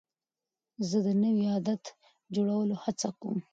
زه 0.89 0.97
د 1.05 1.07
نوي 1.23 1.45
عادت 1.53 1.83
جوړولو 2.35 2.75
هڅه 2.83 3.09
کوم. 3.21 3.37